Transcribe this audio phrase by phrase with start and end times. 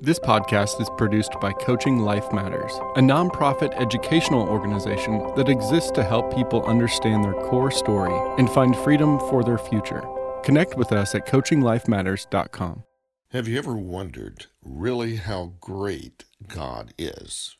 [0.00, 6.02] This podcast is produced by Coaching Life Matters, a nonprofit educational organization that exists to
[6.02, 10.02] help people understand their core story and find freedom for their future.
[10.42, 12.82] Connect with us at coachinglifematters.com.
[13.30, 17.56] Have you ever wondered really how great God is?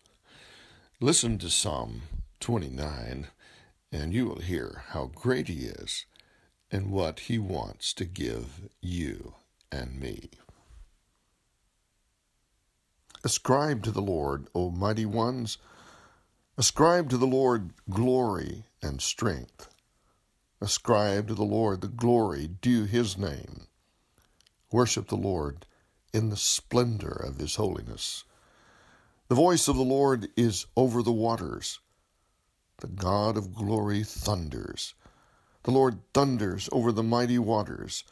[1.01, 2.03] Listen to Psalm
[2.41, 3.29] 29
[3.93, 6.05] and you will hear how great He is
[6.71, 9.35] and what He wants to give you
[9.71, 10.30] and me.
[13.25, 15.57] Ascribe to the Lord, O mighty ones.
[16.59, 19.71] Ascribe to the Lord glory and strength.
[20.61, 23.67] Ascribe to the Lord the glory due his name.
[24.71, 25.65] Worship the Lord
[26.13, 28.25] in the splendor of his holiness.
[29.29, 31.81] The voice of the Lord is over the waters.
[32.79, 34.93] The God of glory thunders.
[35.62, 38.05] The Lord thunders over the mighty waters.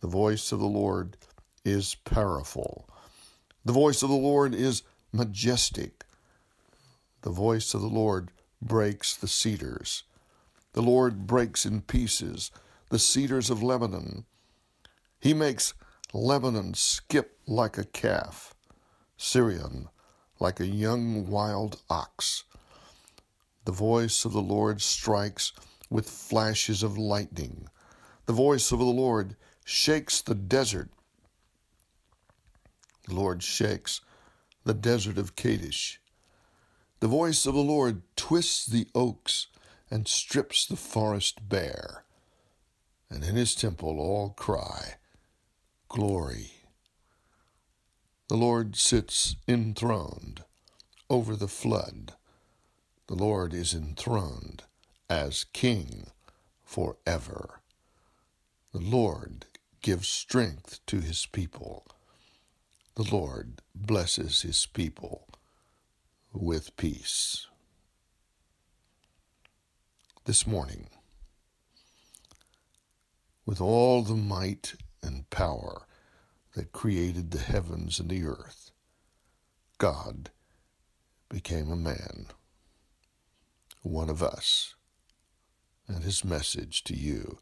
[0.00, 1.16] The voice of the Lord
[1.64, 2.88] is powerful.
[3.66, 6.04] The voice of the Lord is majestic.
[7.22, 8.30] The voice of the Lord
[8.62, 10.04] breaks the cedars.
[10.74, 12.52] The Lord breaks in pieces
[12.90, 14.24] the cedars of Lebanon.
[15.18, 15.74] He makes
[16.12, 18.54] Lebanon skip like a calf,
[19.18, 19.88] Sirion
[20.38, 22.44] like a young wild ox.
[23.64, 25.52] The voice of the Lord strikes
[25.90, 27.68] with flashes of lightning.
[28.26, 30.90] The voice of the Lord shakes the desert
[33.16, 34.00] Lord shakes
[34.64, 36.00] the desert of Kadesh.
[37.00, 39.48] The voice of the Lord twists the oaks
[39.90, 42.04] and strips the forest bare.
[43.10, 44.94] And in his temple all cry,
[45.88, 46.52] Glory.
[48.28, 50.42] The Lord sits enthroned
[51.08, 52.14] over the flood.
[53.06, 54.64] The Lord is enthroned
[55.08, 56.08] as King
[56.64, 57.60] forever.
[58.72, 59.46] The Lord
[59.80, 61.86] gives strength to his people.
[62.96, 65.28] The Lord blesses his people
[66.32, 67.46] with peace.
[70.24, 70.88] This morning,
[73.44, 75.82] with all the might and power
[76.54, 78.70] that created the heavens and the earth,
[79.76, 80.30] God
[81.28, 82.28] became a man,
[83.82, 84.74] one of us,
[85.86, 87.40] and his message to you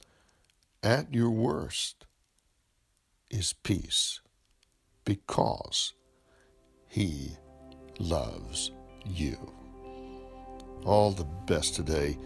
[0.83, 2.07] at your worst
[3.31, 4.19] is peace
[5.05, 5.95] because
[6.89, 7.31] He
[7.99, 8.73] loves
[9.05, 9.37] you.
[10.85, 12.19] All the best today.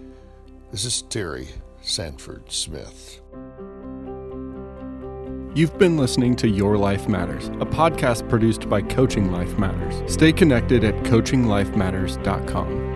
[0.71, 1.49] This is Terry
[1.81, 3.21] Sanford Smith.
[5.55, 10.13] You've been listening to Your Life Matters, a podcast produced by Coaching Life Matters.
[10.13, 12.89] Stay connected at coachinglifematters.com.